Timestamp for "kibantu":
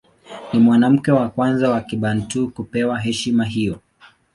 1.81-2.49